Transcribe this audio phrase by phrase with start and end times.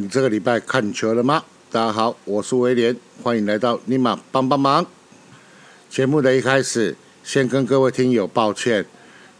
[0.00, 1.42] 你这个礼拜看球了吗？
[1.72, 4.86] 大家好，我是威廉，欢迎来到尼玛帮帮忙。
[5.90, 6.94] 节目的一开始，
[7.24, 8.86] 先跟各位听友抱歉。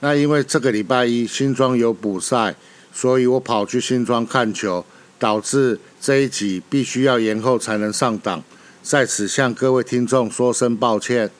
[0.00, 2.56] 那因为这个礼拜一新庄有补赛，
[2.92, 4.84] 所以我跑去新庄看球，
[5.16, 8.42] 导致这一集必须要延后才能上档，
[8.82, 11.30] 在此向各位听众说声抱歉。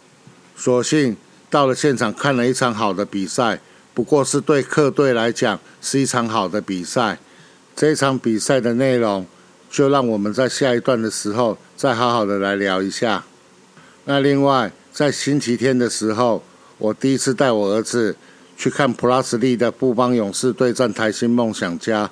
[0.55, 1.17] 所幸
[1.51, 3.59] 到了现场看了一场好的比赛，
[3.93, 7.19] 不过是对客队来讲是一场好的比赛。
[7.81, 9.25] 这场比赛的内容，
[9.71, 13.25] 就让我们在下一段的时候再好好的来聊一下。
[14.05, 16.43] 那另外，在星期天的时候，
[16.79, 18.17] 我第一次带我儿子
[18.57, 22.11] 去看普拉斯利的布邦勇士对战台新梦想家。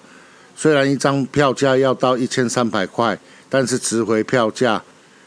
[0.54, 3.18] 虽然一张票价要到一千三百块，
[3.50, 4.84] 但是值回票价。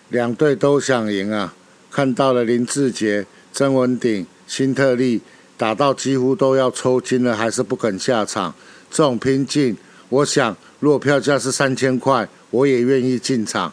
[0.08, 1.54] 两队都想赢啊！
[1.92, 5.20] 看到了林志杰、曾文鼎、辛特利
[5.58, 8.56] 打到几乎都要抽筋了，还是不肯下场。
[8.90, 9.76] 这种拼劲。
[10.10, 13.72] 我想，若票价是三千块，我也愿意进场。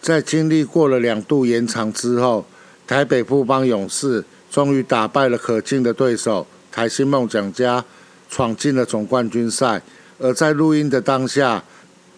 [0.00, 2.44] 在经历过了两度延长之后，
[2.86, 7.84] 台北富邦勇士终于打败了可敬的对手台新梦想家，
[8.28, 9.80] 闯进了总冠军赛。
[10.18, 11.62] 而在录音的当下，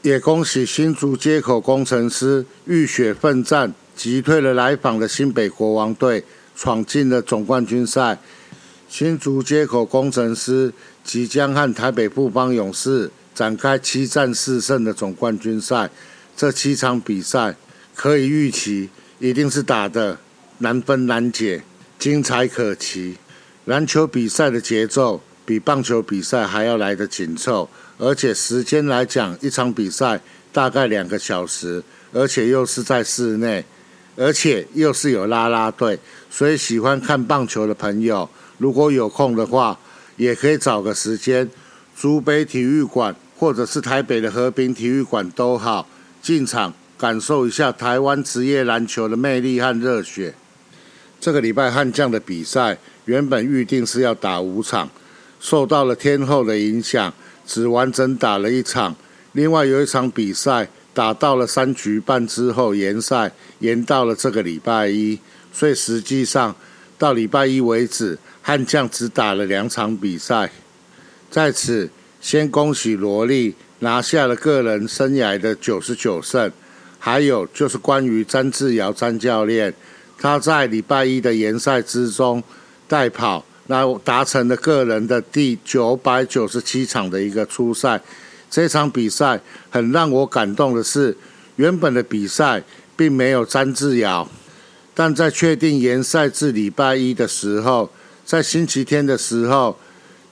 [0.01, 6.25] 也恭喜新竹街口工程师浴血奋战，击退了来访的新北国王队，
[6.57, 8.19] 闯进了总冠军赛。
[8.89, 13.11] 新竹街口工程师即将和台北富邦勇士。
[13.35, 15.91] 展开七战四胜的总冠军赛，
[16.37, 17.57] 这七场比赛
[17.95, 20.19] 可以预期一定是打的
[20.59, 21.63] 难分难解、
[21.99, 23.17] 精彩可期。
[23.65, 27.69] 篮球比赛的节奏比棒球比赛还要来得紧凑，
[27.99, 30.21] 而且时间来讲，一场比赛
[30.53, 33.65] 大概两个小时，而且又是在室内，
[34.17, 35.99] 而且又是有啦啦队，
[36.31, 38.29] 所以喜欢看棒球的朋友，
[38.59, 39.79] 如果有空的话，
[40.17, 41.51] 也可以找个时间，
[41.97, 43.17] 竹北体育馆。
[43.45, 45.87] 或者是台北的和平体育馆都好，
[46.23, 50.35] 进场感受一下台湾职业篮球的魅力和热血。
[51.21, 54.89] 这个礼拜悍将的比赛原本预定是要打五场，
[55.39, 57.13] 受到了天后的影响，
[57.47, 58.97] 只完整打了一场。
[59.33, 65.19] 另外有一场比赛打到了三局半之后延赛，延到了这个礼拜一，
[65.53, 66.57] 所以实际上
[66.97, 70.51] 到礼拜一为止，悍将只打了两场比赛。
[71.31, 71.91] 在此。
[72.25, 76.51] 先恭喜罗莉拿下了个人生涯的九十九胜，
[76.99, 79.75] 还有就是关于詹志尧詹教练，
[80.17, 82.43] 他在礼拜一的联赛之中
[82.89, 88.01] 代跑，那达成了个人的第九百九十七场的一个初赛。
[88.51, 91.15] 这场比赛很让我感动的是，
[91.57, 92.63] 原本的比赛
[92.97, 94.27] 并没有詹志尧，
[94.95, 97.91] 但在确定联赛至礼拜一的时候，
[98.25, 99.79] 在星期天的时候，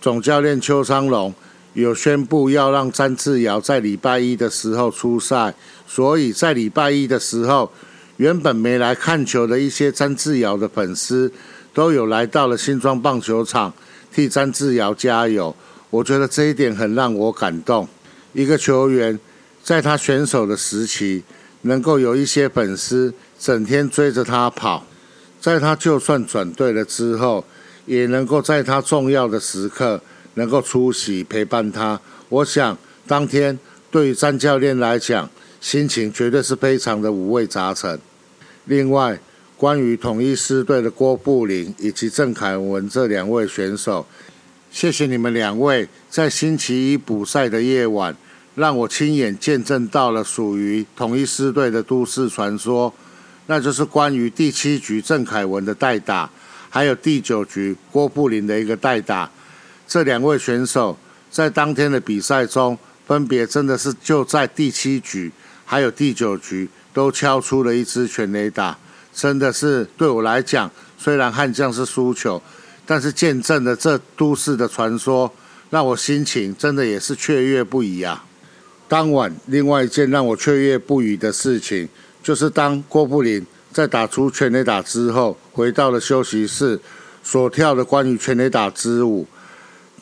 [0.00, 1.34] 总教练邱昌龙。
[1.74, 5.54] 有宣布要让詹志尧在礼拜一的时候出赛，
[5.86, 7.72] 所以在礼拜一的时候，
[8.18, 11.32] 原本没来看球的一些詹志尧的粉丝，
[11.72, 13.72] 都有来到了新庄棒球场
[14.12, 15.54] 替詹志尧加油。
[15.88, 17.88] 我觉得这一点很让我感动。
[18.34, 19.18] 一个球员
[19.62, 21.22] 在他选手的时期，
[21.62, 24.86] 能够有一些粉丝整天追着他跑，
[25.40, 27.44] 在他就算转队了之后，
[27.86, 30.00] 也能够在他重要的时刻。
[30.34, 32.76] 能够出席陪伴他，我想
[33.06, 33.58] 当天
[33.90, 35.28] 对于詹教练来讲，
[35.60, 38.00] 心情绝对是非常的五味杂陈。
[38.64, 39.18] 另外，
[39.56, 44.06] 关于统一狮队的郭布林以及郑凯文这两位选手，
[44.70, 48.16] 谢谢你们两位在星期一补赛的夜晚，
[48.54, 52.92] 让我亲眼见证到了属于统一狮队的都市传说，
[53.46, 56.30] 那就是关于第七局郑凯文的代打，
[56.70, 59.30] 还有第九局郭布林的一个代打。
[59.86, 60.96] 这两位选手
[61.30, 65.30] 在当天的比赛中，分别真的是就在第七局
[65.64, 68.78] 还有第九局都敲出了一支全垒打，
[69.14, 72.42] 真的是对我来讲，虽然悍将是输球，
[72.86, 75.32] 但是见证了这都市的传说，
[75.70, 78.24] 让我心情真的也是雀跃不已啊！
[78.88, 81.88] 当晚，另外一件让我雀跃不已的事情，
[82.22, 86.78] 就是当郭布林在打出全垒打之后，回到了休息室
[87.22, 89.26] 所跳的关于全垒打之舞。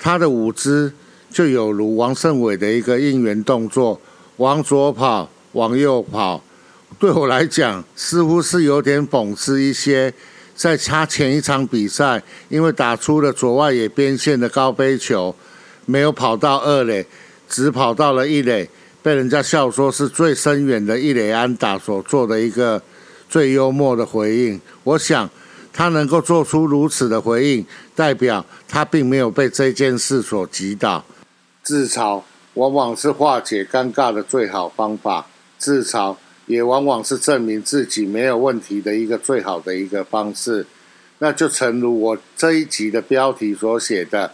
[0.02, 0.90] 他的舞姿
[1.30, 4.00] 就有如王胜伟的一个应援动作，
[4.38, 6.42] 往左跑，往右跑。
[6.98, 10.12] 对我来讲，似乎是有点讽刺一些。
[10.56, 15.36] 在他前一场比赛，因为打出了左外野边线的高飞球，
[15.84, 17.06] 没有跑到二垒，
[17.48, 18.68] 只跑到了一垒，
[19.02, 22.82] 被人家笑说是最深远的一垒安打所做的一个
[23.28, 24.58] 最幽默的回应。
[24.84, 25.28] 我想。
[25.80, 27.64] 他能够做出如此的回应，
[27.96, 31.02] 代表他并没有被这件事所击倒。
[31.62, 32.20] 自嘲
[32.52, 40.66] 往往是化解尴尬的最好方法，自嘲也往往是证明自己没有问题的一个最好的一个方式。
[41.20, 44.32] 那就诚如我这一集的标题所写的，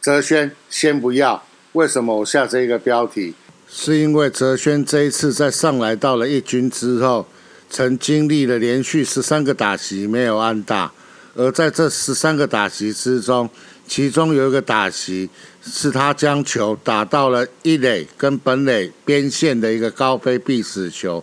[0.00, 1.42] 哲轩先不要。
[1.72, 3.34] 为什么我下这个标题？
[3.68, 7.26] 是因为哲轩这一次在上来到了一军之后，
[7.70, 10.92] 曾经历了连续十三个打席没有安打，
[11.34, 13.48] 而在这十三个打席之中，
[13.86, 15.28] 其中有一个打席
[15.62, 21.22] 是他将球打到了一垒跟本垒边线的一个高飞必死球，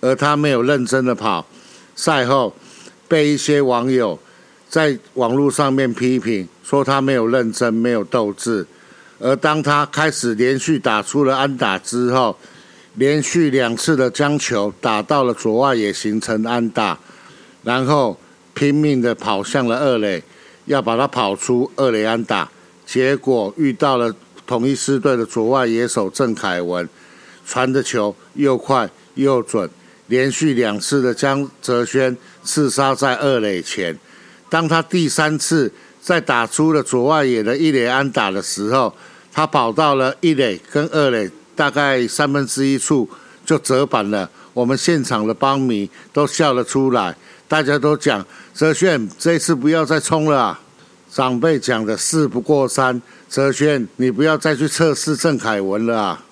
[0.00, 1.46] 而他没有认真的跑。
[1.94, 2.54] 赛后
[3.06, 4.18] 被一些网友。
[4.70, 8.64] 在网络上面批评说他没有认真，没有斗志。
[9.18, 12.38] 而当他开始连续打出了安打之后，
[12.94, 16.98] 连续两次的将球打到了左外野形成安打，
[17.62, 18.18] 然后
[18.52, 20.22] 拼命的跑向了二垒，
[20.66, 22.50] 要把他跑出二垒安打。
[22.84, 24.12] 结果遇到了
[24.46, 26.88] 统一狮队的左外野手郑凯文，
[27.46, 29.70] 传的球又快又准，
[30.08, 33.96] 连续两次的将泽轩刺杀在二垒前。
[34.48, 38.92] 当他第三次在打出了左外野的一垒安打的时候，
[39.32, 43.06] 他跑到了一垒跟二垒大概三分之一处
[43.44, 44.30] 就折板了。
[44.54, 47.14] 我们现场的帮迷都笑了出来，
[47.46, 50.60] 大家都讲：“泽炫这次不要再冲了啊。”
[51.12, 56.24] 长辈讲的事不过三，泽轩你不要再去测试郑凯文了啊！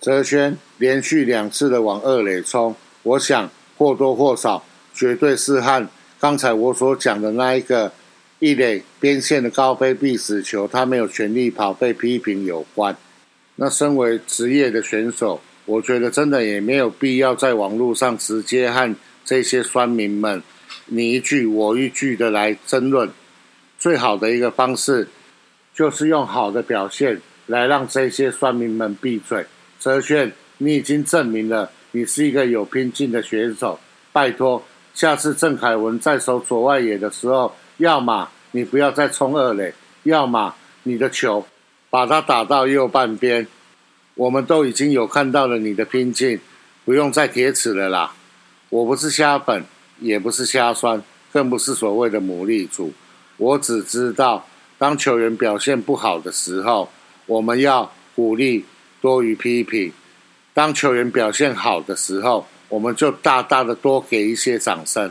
[0.00, 5.86] 泽轩连续两次的往二垒冲，我想或多或少绝对是和。
[6.18, 7.92] 刚才我所讲的那一个
[8.38, 12.96] 一垒边线的高飞必死球，他没有全力跑被批评有关。
[13.62, 20.42] 那身为职业的选手，我觉得真的也没有必要在网络上直接和这些酸民们
[20.86, 23.10] 你一句我一句的来争论。
[23.78, 25.08] 最好的一个方式，
[25.74, 29.44] 就是用好的表现来让这些酸民们闭嘴。
[29.78, 33.78] 泽炫，你已经证明了你是一个有拼劲的选手，
[34.10, 34.62] 拜托。
[34.94, 39.74] 下次郑凯文在守左外野的时候，要么你不要再冲二垒，
[40.04, 40.54] 要么
[40.84, 41.44] 你的球
[41.90, 43.46] 把它打到右半边。
[44.14, 46.40] 我们都已经有看到了你的拼劲，
[46.84, 48.14] 不用再铁齿了啦。
[48.68, 49.64] 我不是瞎粉，
[49.98, 51.02] 也不是瞎酸，
[51.32, 52.92] 更不是所谓的牡蛎主。
[53.36, 54.46] 我只知道，
[54.78, 56.90] 当球员表现不好的时候，
[57.26, 58.64] 我们要鼓励
[59.00, 59.90] 多于批评；
[60.52, 65.10] 当球员表现好的时候，我们就大大的多给一些掌声，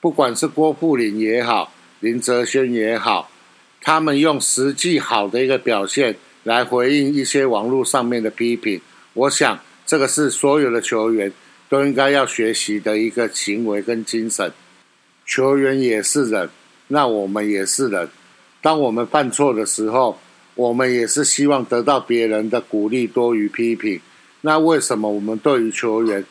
[0.00, 3.30] 不管是郭富林也好，林哲轩也好，
[3.80, 8.80] 他们用实际好的一个表现来回应一些网络上面的批评，
[9.14, 11.32] 我想这个是所有的球员
[11.68, 14.52] 都应该要学习的一个行为跟精神。
[15.24, 16.48] 球员也是人，
[16.88, 18.08] 那我们也是人，
[18.60, 20.18] 当我们犯错的时候，
[20.54, 24.00] 我们也是希望得到别人的鼓励多于批评。
[24.40, 26.24] 那为什么我们对于球员？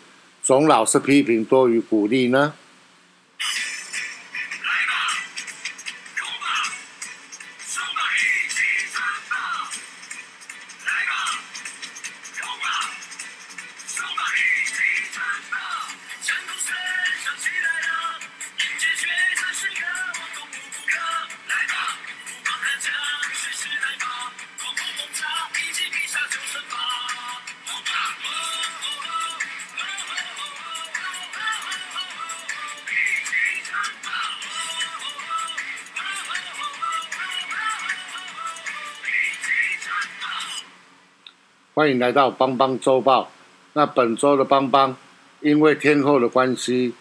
[0.43, 2.53] 总老是批评多于鼓励呢？
[41.77, 43.29] 欢迎来到邦邦周报。
[43.73, 44.97] 那本周的邦邦，
[45.41, 46.95] 因为天后的关系，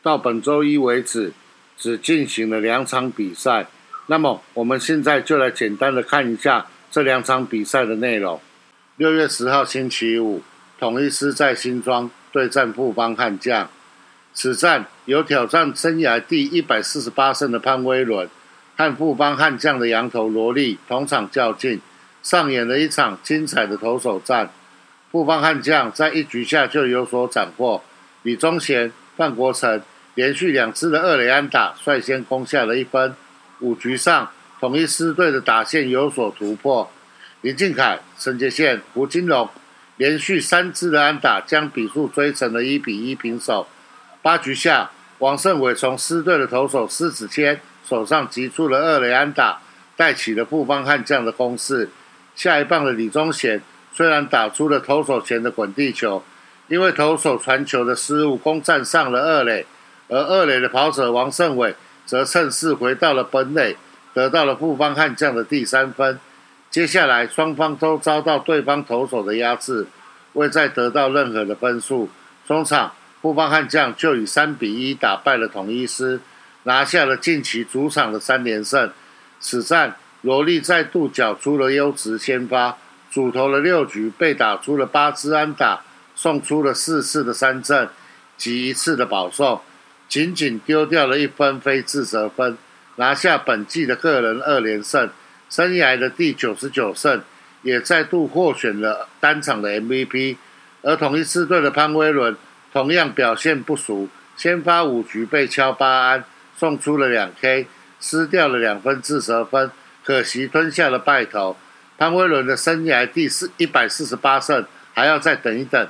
[0.00, 1.32] 到本周一为止，
[1.76, 3.66] 只进行了两场比赛。
[4.06, 8.40] 那么我们现在就来简单的看一下这两场比赛的内容。
[8.96, 10.40] 六月十号星期五，
[10.78, 13.68] 统一师在新庄对战富邦悍将。
[14.32, 18.30] 此战有挑战生涯第一百四十八胜的潘威伦
[18.76, 21.80] 和富邦悍将的羊头罗莉同场较劲。
[22.22, 24.50] 上演了一场精彩的投手战，
[25.10, 27.82] 富邦悍将在一局下就有所斩获。
[28.22, 29.82] 李宗贤、范国成
[30.14, 33.14] 连续两次的二垒安打，率先攻下了一分。
[33.58, 36.90] 五局上，统一狮队的打线有所突破。
[37.40, 39.48] 林敬凯、陈杰宪、胡金龙
[39.96, 43.66] 连续三次的安打，将比数追成了一比一平手。
[44.22, 49.60] 八局下，王胜伟从狮队的投手施子谦手上击出了二垒安打，
[49.96, 51.90] 带起了富邦悍将的攻势。
[52.34, 53.62] 下一棒的李宗贤
[53.92, 56.22] 虽然打出了投手前的滚地球，
[56.68, 59.66] 因为投手传球的失误攻占上了二垒，
[60.08, 61.74] 而二垒的跑者王胜伟
[62.06, 63.76] 则趁势回到了本垒，
[64.14, 66.18] 得到了富邦悍将的第三分。
[66.70, 69.86] 接下来双方都遭到对方投手的压制，
[70.32, 72.08] 未再得到任何的分数。
[72.46, 76.18] 中场，富邦悍将就以三比一打败了统一师，
[76.62, 78.90] 拿下了近期主场的三连胜。
[79.38, 82.78] 此战，罗莉再度缴出了优质先发，
[83.10, 85.82] 主投了六局，被打出了八支安打，
[86.14, 87.88] 送出了四次的三振
[88.36, 89.60] 及一次的保送，
[90.08, 92.56] 仅仅丢掉了一分非自责分，
[92.96, 95.10] 拿下本季的个人二连胜，
[95.50, 97.22] 生涯的第九十九胜，
[97.62, 100.36] 也再度获选了单场的 MVP。
[100.82, 102.36] 而统一狮队的潘威伦
[102.72, 106.24] 同样表现不俗，先发五局被敲八安，
[106.56, 107.66] 送出了两 K，
[108.00, 109.70] 失掉了两分自责分，
[110.04, 111.56] 可惜吞下了败投。
[111.98, 115.88] 潘威伦的生涯第四一百四十八胜，还要再等一等。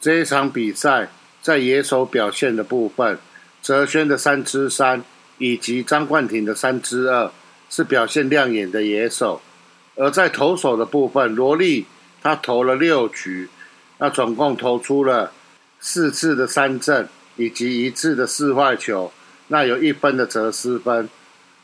[0.00, 3.18] 这一场比赛在野手表现的部分，
[3.62, 5.04] 泽轩的三支三
[5.38, 7.30] 以及张冠廷的三支二
[7.70, 9.40] 是表现亮眼的野手，
[9.94, 11.86] 而在投手的部分，罗莉
[12.22, 13.48] 他投了六局。
[13.98, 15.32] 那总共投出了
[15.80, 19.12] 四次的三振，以及一次的四坏球，
[19.48, 21.08] 那有一分的折失分。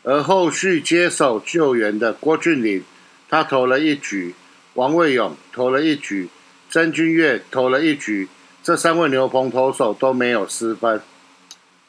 [0.04, 2.84] 而后续接手救援的郭俊麟，
[3.28, 4.34] 他投了一局；
[4.74, 6.28] 王卫勇投了一局；
[6.70, 8.28] 曾君岳投了一局。
[8.62, 11.00] 这三位牛棚投手都没有失分。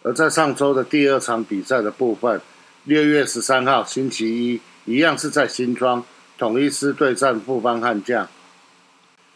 [0.03, 2.41] 而在上周的第二场比赛的部分，
[2.83, 6.03] 六月十三号星期一，一样是在新庄
[6.37, 8.27] 统一师对战富邦悍将。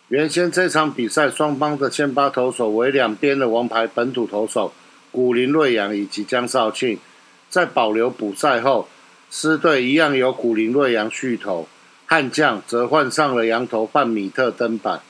[0.09, 4.73] 原先这场比赛双方的先发投手为两边的王牌本土投手
[5.11, 6.99] 古林瑞阳以及江少庆，
[7.49, 8.87] 在保留补赛后，
[9.31, 11.67] 狮队一样由古林瑞阳续投，
[12.05, 15.01] 悍将则换上了羊头范米特登板。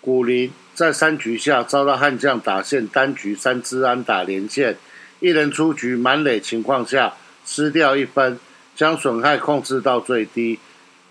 [0.00, 4.76] 古林在三局下遭到悍将打线单局三支安打连线，
[5.20, 7.14] 一人出局满垒情况下
[7.46, 8.38] 失掉一分，
[8.74, 10.58] 将损害控制到最低。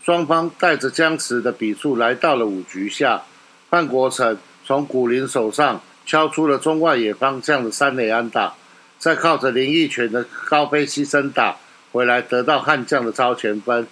[0.03, 3.21] 双方带着僵持的比数来到了五局下。
[3.69, 8.55] 范国成从古林手上敲出了中外野方向的三垒安打，
[9.01, 11.57] 再靠着林奕泉的高飞牺牲打
[11.91, 13.87] 回来，得到悍将的超前分。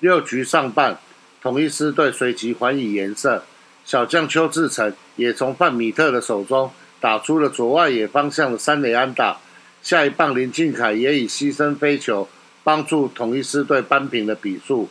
[0.00, 0.98] 六局上半，
[1.42, 3.44] 统一狮队随即还以颜色，
[3.84, 9.36] 小将邱志成也从范米特的手中打出了左外野方向的三垒安打。
[9.82, 12.26] 下一棒林敬凯也以牺牲飞球
[12.62, 14.88] 帮助统一狮队扳平了比数。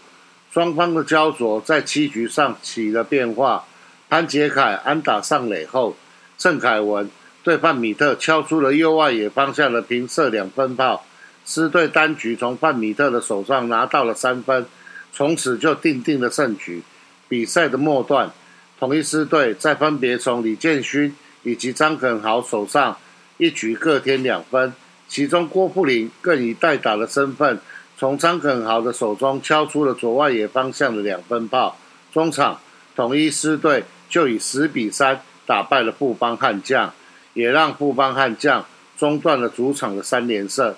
[0.51, 3.65] 双方的焦灼在七局上起了变化。
[4.07, 5.97] 潘杰凯安打上垒后，
[6.37, 7.09] 郑凯文
[7.43, 11.05] 对范米特敲出了右外野方向的平射两分炮，
[11.45, 14.65] 狮队单局从范米特的手上拿到了三分，
[15.11, 16.81] 从此就定定了胜局。
[17.27, 18.31] 比赛的末段，
[18.79, 22.97] 统一狮队再分别从李建勋以及张肯豪手上
[23.37, 24.73] 一局各添两分，
[25.07, 27.59] 其中郭富林更以代打的身份，
[27.97, 31.77] 从张肯豪的手中敲出了左外野方向的两分炮。
[32.13, 32.59] 中场，
[32.95, 33.83] 统一狮队。
[34.09, 36.93] 就以十比三打败了富邦悍将，
[37.33, 38.65] 也让富邦悍将
[38.97, 40.75] 中断了主场的三连胜。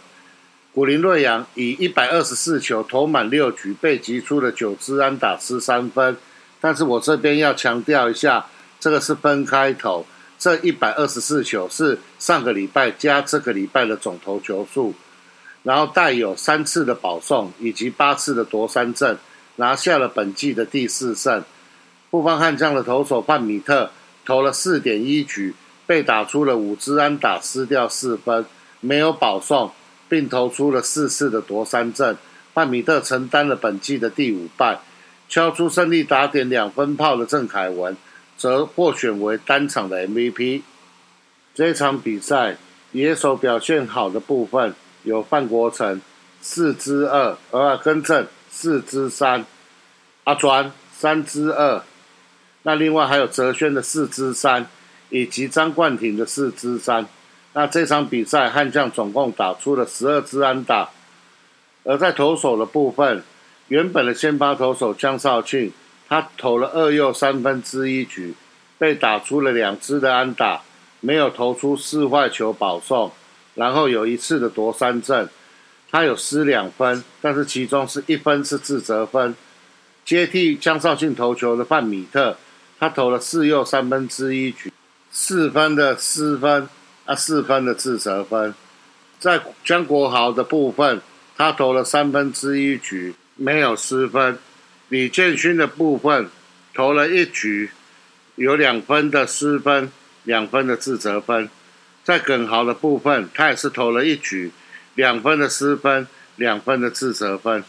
[0.73, 6.17] 古林瑞阳以一百二十四球投满六局，被击出了九支安打失三分。
[6.59, 8.47] 但是我这边要强调一下，
[8.79, 10.05] 这个是分开投，
[10.37, 14.93] 这一百二十四球是上个礼拜加这个礼拜的总投球数，
[15.63, 19.17] 然后带有三次的保送以及八次的夺三振，
[19.55, 21.43] 拿下了本季的第四胜。
[22.11, 23.91] 富邦悍将的投手范米特
[24.25, 25.53] 投了四点一局，
[25.85, 28.45] 被打出了五支安打，失掉四分，
[28.79, 29.71] 没有保送，
[30.09, 32.17] 并投出了四次的夺三振。
[32.53, 34.79] 范米特承担了本季的第五败。
[35.27, 37.97] 敲出胜利打点两分炮的郑凯文，
[38.37, 40.61] 则获选为单场的 MVP。
[41.55, 42.57] 这场比赛
[42.91, 45.99] 野手表现好的部分有范国成
[46.41, 49.45] 四支二，而更正四支三，
[50.25, 51.81] 阿专三支二。
[52.61, 54.67] 那另外还有泽轩的四支三，
[55.15, 57.07] 以及张冠廷的四支三。
[57.53, 60.89] 那这场比赛悍将总共打出了十二支安打。
[61.85, 63.23] 而在投手的部分，
[63.69, 65.71] 原本的先发投手江少庆，
[66.09, 68.35] 他投了二又三分之一局，
[68.77, 70.63] 被打出了两支的安打，
[70.99, 73.13] 没有投出四坏球保送，
[73.53, 75.29] 然后有一次的夺三振，
[75.89, 79.33] 他有失两分，但是其中是一分是自责分。
[80.03, 82.35] 接替江少庆投球的范米特。
[82.77, 84.71] 他投了四又三分之一局，
[85.17, 86.67] 四分的失分，
[87.05, 88.53] 啊，四分的自责分。
[89.17, 91.01] 在江国豪的部分，
[91.37, 94.37] 他投了三分之一局，没有失分。
[94.89, 96.29] 李建勋的部分，
[96.73, 97.71] 投了一局，
[98.35, 99.89] 有两分的失分，
[100.25, 101.49] 两分的自责分。
[102.03, 104.51] 在耿豪的部分，他也是投了一局，
[104.95, 106.05] 两分的失分，
[106.35, 107.63] 两分的自责分。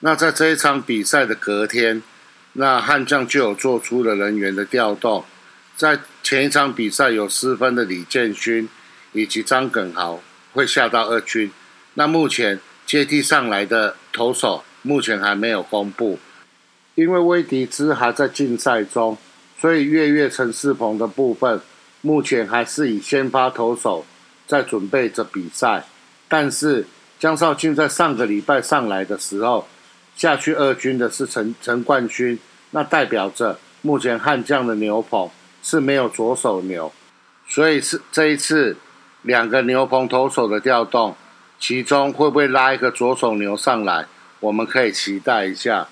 [0.00, 2.02] 那在这一场比赛的隔天，
[2.54, 5.26] 那悍将就有做出了人员的调动。
[5.76, 8.68] 在前一场比赛有失分的李建勋
[9.12, 11.50] 以及张耿豪会下到二军。
[11.94, 16.18] 那目前接替上来的投手目前还没有公布，
[16.94, 19.16] 因为威迪兹还在竞赛中，
[19.60, 21.60] 所以月月陈世鹏的部分
[22.00, 24.04] 目前还是以先发投手
[24.46, 25.84] 在准备着比赛。
[26.28, 26.86] 但是
[27.18, 29.68] 江少庆在上个礼拜上来的时候。
[30.14, 32.38] 下去二军的是陈陈冠勋，
[32.72, 35.30] 那代表着目前悍将的牛棚
[35.62, 36.92] 是没有左手牛，
[37.48, 38.76] 所以是这一次
[39.22, 41.16] 两个牛棚投手的调动，
[41.58, 44.06] 其中会不会拉一个左手牛上来，
[44.40, 45.88] 我们可以期待一下。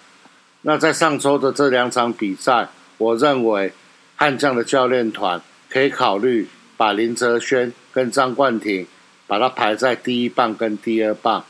[0.62, 3.72] 那在上周的这两场比赛，我认为
[4.16, 8.86] 悍将的教练团可以考虑把林哲轩跟张冠廷
[9.26, 11.44] 把它排在第一棒跟第二棒。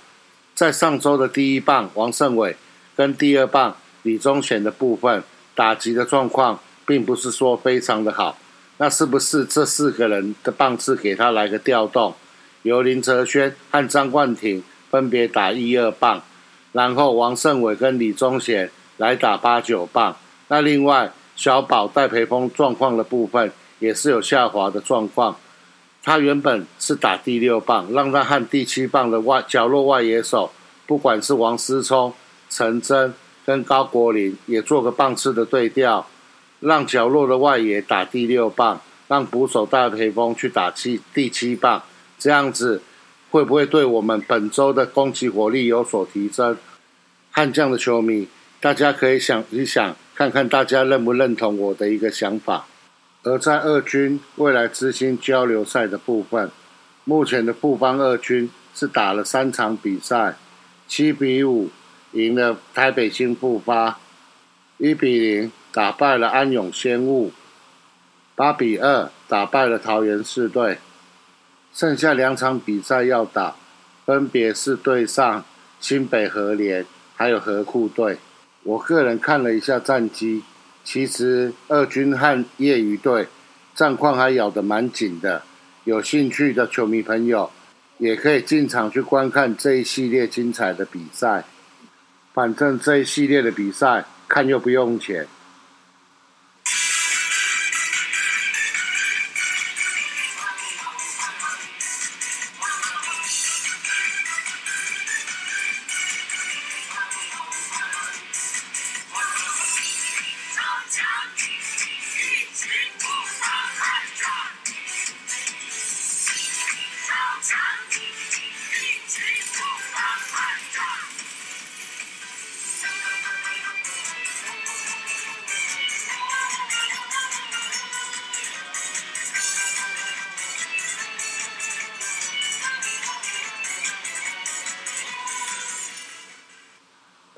[0.55, 2.55] 在上周的第一棒王胜伟
[2.95, 5.25] 跟第二棒李宗贤的部分
[5.55, 6.61] 打击的状况，
[6.91, 8.37] 并不是说非常的好。
[8.79, 12.13] 那是不是这四个人的棒次给他来个调动，
[12.63, 16.21] 由林哲轩和张冠廷分别打一二棒，
[16.73, 20.17] 然后王胜伟跟李宗贤来打八九棒。
[20.49, 25.37] 那另外小宝戴培峰状况的部分也是有下滑的状况。
[26.03, 30.51] 他原本是打第六棒，让他和第七棒的外角落外野手，
[30.87, 32.13] 不管是王思聪、
[32.49, 33.15] 陈真
[33.47, 36.07] 跟高国林，也做个棒次的对调，
[36.61, 41.83] 让角落的外野打第六棒，让捕手大黑风去打七第七棒，
[42.19, 42.83] 这样子
[43.31, 46.57] 会不会对我们本周的攻击火力有所提升？
[47.31, 48.29] 悍将的球迷，
[48.61, 52.67] 大家可以想一想，看看大家认不认同我的一个想法。
[53.23, 56.51] 而在二军未来之星交流赛的部分，
[57.05, 60.37] 目前的富邦二军是打了三场比赛，
[60.89, 61.71] 七比五
[62.13, 63.99] 赢了台北新富发，
[64.79, 67.33] 一比零打败了安永仙雾，
[68.35, 70.79] 八比二打败了桃园市队，
[71.73, 73.55] 剩下两场比赛要打，
[74.05, 75.45] 分别是对上
[75.79, 76.85] 新北和联
[77.17, 78.19] 还有河库队。
[78.63, 80.43] 我个人看了一下战绩。
[80.83, 83.29] 其实二军和业余队
[83.75, 85.43] 战况还咬得蛮紧的，
[85.85, 87.51] 有兴趣的球迷朋友
[87.99, 91.45] 也可以进场去观看这一系列精彩的比赛。
[92.33, 95.29] 反正这一系列的比赛看又不用钱。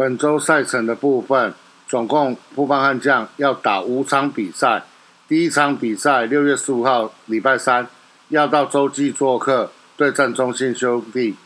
[0.03, 1.55] 本周赛程的部分，
[1.87, 4.83] 总共富邦悍将要打五场比赛。
[5.29, 7.87] 第一场比赛六月十五号，礼拜三
[8.27, 11.37] 要到洲际做客对战中信兄弟。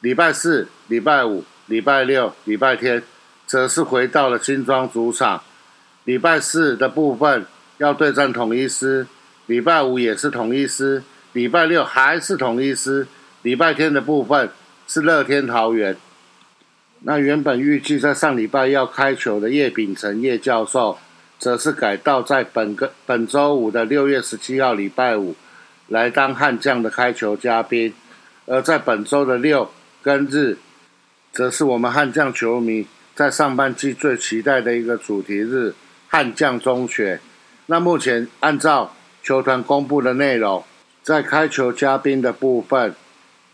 [0.00, 3.02] 礼拜四、礼拜五、礼拜六、礼拜天
[3.46, 5.42] 则是回到了新庄主场。
[6.04, 7.44] 礼拜四的部分
[7.76, 9.06] 要对战统一师，
[9.44, 11.02] 礼拜五也是统一师，
[11.34, 13.06] 礼拜六还是统一师，
[13.42, 14.48] 礼拜天的部分
[14.88, 15.94] 是乐天桃园。
[17.02, 20.98] 那原本预计在上礼拜要开球的叶秉成叶教授，
[21.38, 25.34] 则是改到在本个本周五的六月十七号礼拜五
[25.88, 27.94] 来当悍将的开球嘉宾，
[28.44, 29.70] 而在本周的六
[30.02, 30.58] 跟日，
[31.32, 35.74] 则是我们悍将球迷在上半季最期待的一个主题日——
[36.08, 37.18] 悍将中学。
[37.64, 40.62] 那目前按照球团公布的内容，
[41.02, 42.94] 在开球嘉宾的部分，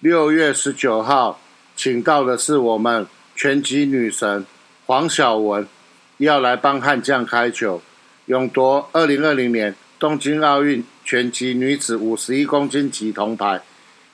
[0.00, 1.40] 六月十九号
[1.76, 3.06] 请到的是我们。
[3.36, 4.46] 拳击女神
[4.86, 5.68] 黄晓雯
[6.16, 7.82] 要来帮悍将开球，
[8.24, 13.60] 勇夺二零二零年东京奥运拳击女子五十一公斤级铜牌，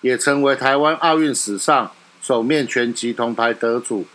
[0.01, 4.07] 也成为台湾奥运史上首面拳击铜牌得主，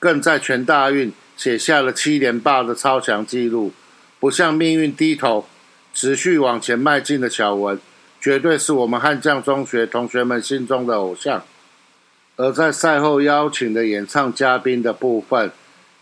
[0.00, 3.72] 更在全大运写下了七连霸的超强纪录。
[4.18, 5.46] 不向命运低头，
[5.94, 7.78] 持续往前迈进的小文，
[8.20, 11.44] 绝对是我们悍将中学同学们心中的偶像。
[12.38, 15.50] 而在赛后邀请的演唱嘉宾的部分，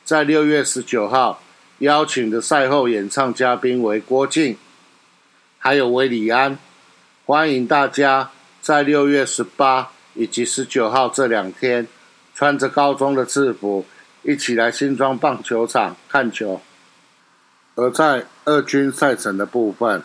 [0.05, 1.41] 在六月十九号
[1.79, 4.59] 邀请的赛后演唱嘉宾为郭靖，
[5.59, 6.59] 还有韦礼安。
[7.25, 11.89] 欢迎大家在六月十八以及十九号这两天，
[12.35, 13.87] 穿着高中的制服，
[14.23, 16.61] 一起来新庄棒球场看球。
[17.77, 20.03] 而在二军赛程的部分，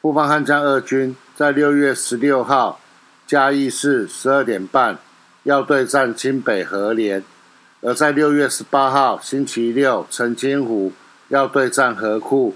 [0.00, 2.80] 富邦悍将二军在六月十六号
[3.26, 4.98] 嘉义市十二点半
[5.44, 7.24] 要对战清北和联，
[7.80, 10.92] 而在六月十八号星期六澄清湖
[11.28, 12.54] 要对战和库。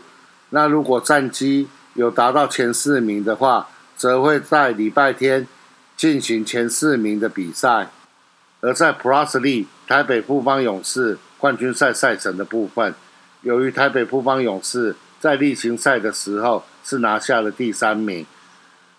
[0.50, 5.48] 那如果战绩有达到前四名的话，则会在礼拜天
[5.96, 7.88] 进行前四名的比赛。
[8.60, 12.94] 而在 Plus 力台北富邦勇士冠军赛赛程的部分，
[13.42, 18.24] 由于台北富邦勇士在例行赛的时候是拿下了第三名，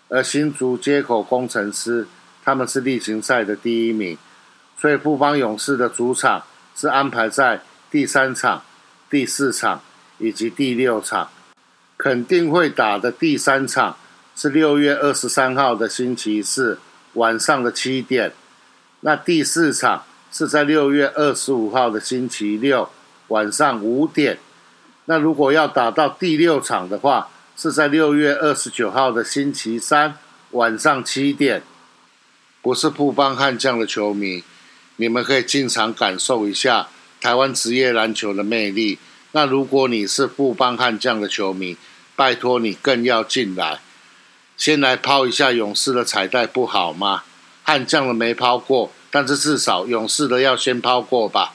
[0.08, 2.06] 而新竹接口工程师
[2.48, 4.16] 他们是例行赛的第一名，
[4.80, 8.62] 所以富邦勇士的主场是安排在第三场、
[9.10, 9.82] 第四场
[10.16, 11.28] 以及第六场，
[11.98, 13.98] 肯定会打的第三场。
[14.34, 16.78] 是六月二十三号的星期四
[17.12, 18.32] 晚上的七点，
[19.00, 22.88] 那第四场是在六月二十五号的星期六
[23.26, 24.38] 晚上五点，
[25.04, 30.14] 那如果要打到第六场的话，是在六月二十九号的星期三
[30.52, 31.62] 晚上七点。
[32.68, 34.44] 不是富邦悍将的球迷，
[34.96, 38.98] 你们可以进场感受一下台湾职业篮球的魅力。
[39.32, 41.78] 那如果你是富邦悍将的球迷，
[42.14, 43.80] 拜托你更要进来。
[44.58, 47.22] 先来抛一下勇士的彩带不好吗？
[47.62, 51.54] 悍将的没抛过，但是至少勇士的要先抛过吧。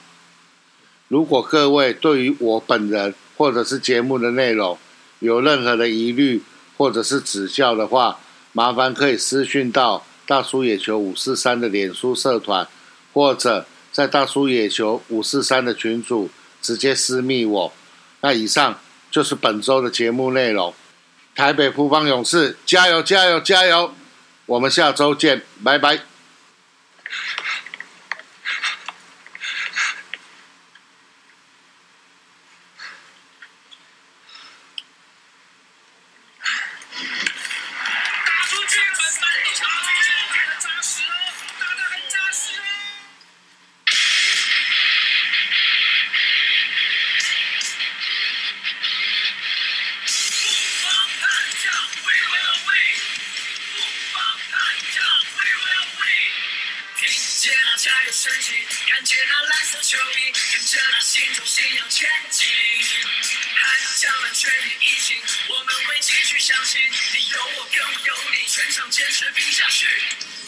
[1.06, 4.76] 如果各位对于我本人或者是节目的内容
[5.20, 6.42] 有任何的疑虑
[6.76, 8.18] 或者是指教的话，
[8.50, 12.66] 麻烦可以私讯到大叔野球五四三的脸书社团，
[13.12, 16.30] 或者在大叔野球五四三的群组
[16.62, 17.72] 直接私密我。
[18.20, 18.78] 那以上
[19.10, 20.74] 就是本周的节目内容。
[21.34, 23.92] 台北富邦勇士，加油加油加油！
[24.46, 26.13] 我们下周见，拜拜。
[58.14, 62.48] 升起，看见那蓝色球衣，跟着那心中信仰前进。
[62.48, 66.80] 海将们全力以赴，我们会继续相信。
[66.80, 69.86] 你有我，更有你，全场坚持拼下去。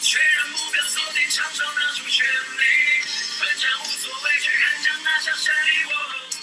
[0.01, 3.01] 确认目标，锁定场上拿出全力，
[3.37, 5.71] 奋战无所畏惧，看将拿下胜利。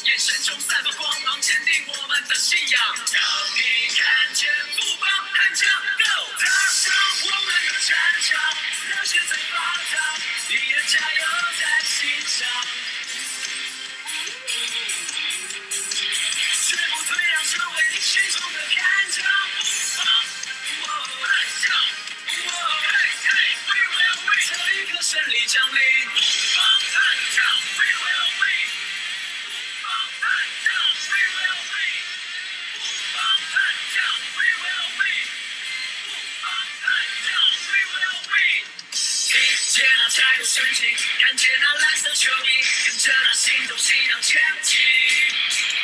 [0.05, 2.81] 眼神中散发光芒，坚定我们的信仰。
[3.12, 3.23] 让
[3.57, 8.57] 你看见不邦悍将，Go，踏上我们的战场，
[8.90, 9.57] 热血在发
[9.90, 11.22] 烫，你的加油
[11.59, 12.46] 在心上。
[16.66, 19.24] 绝不退让，成为你心中的悍将。
[20.80, 20.88] 不邦
[21.22, 21.24] 悍
[21.62, 21.64] 将，
[22.26, 22.33] 嘿
[23.24, 23.28] 嘿
[23.66, 25.76] ，We will win，这一刻胜利降临。
[40.55, 40.87] 深情，
[41.19, 44.79] 看见那蓝色球衣，跟着那心动信仰前进。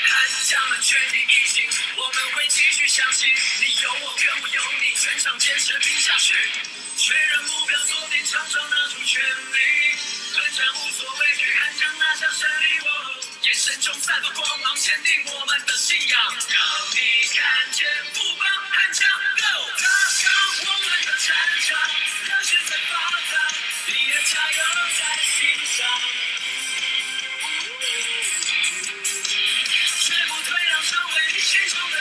[0.07, 3.29] 寒响了全体一心，我们会继续相信。
[3.59, 6.35] 你有我，跟我有你，全场坚持拼下去。
[6.97, 9.59] 确认目标锁定，场上拿出全力，
[10.35, 12.67] 奋战无所畏惧，看响那场胜利。
[13.43, 16.23] 眼神中散发光芒，坚定我们的信仰。
[16.49, 16.63] 让
[16.95, 20.31] 你看见不邦，寒响 Go，踏上
[20.61, 21.35] 我们的战
[21.67, 21.77] 场，
[22.23, 23.60] 热血在发烫。
[24.33, 24.62] 加油
[24.97, 25.85] 在心上，
[29.99, 31.97] 绝不退让，成为你心中的